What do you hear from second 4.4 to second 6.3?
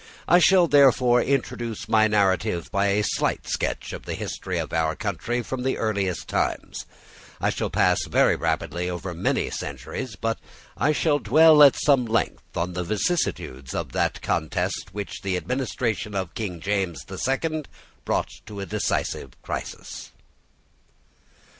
of our country from the earliest